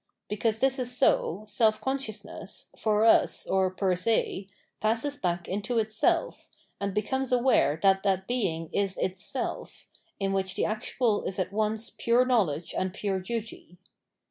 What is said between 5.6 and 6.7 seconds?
itself,